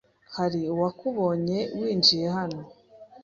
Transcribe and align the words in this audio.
Hari 0.35 0.61
uwakubonye 0.73 1.59
winjiye 1.79 2.27
hano? 2.37 2.61